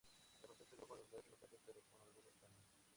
[0.41, 2.65] La función se retomó unos meses más tarde, pero con algunos cambios.